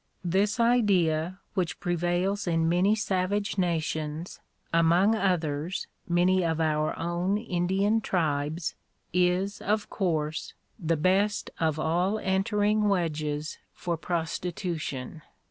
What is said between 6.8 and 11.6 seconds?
own Indian tribes, is, of course, the best